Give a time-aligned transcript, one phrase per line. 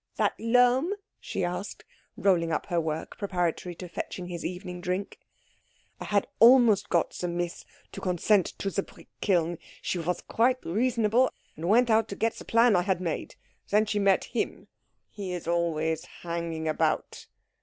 [0.15, 1.85] "That Lohm?" she asked,
[2.17, 5.19] rolling up her work preparatory to fetching his evening drink.
[5.99, 9.59] "I had almost got the Miss to consent to the brick kiln.
[9.79, 13.35] She was quite reasonable, and went out to get the plan I had made.
[13.69, 14.69] Then she met him
[15.11, 17.27] he is always hanging about."